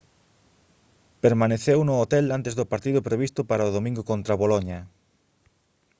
permaneceu 1.23 1.79
no 1.83 1.95
hotel 2.01 2.25
antes 2.37 2.53
do 2.59 2.69
partido 2.73 3.05
previsto 3.07 3.41
para 3.49 3.67
o 3.69 3.73
domingo 3.77 4.01
contra 4.11 4.39
boloña 4.41 4.79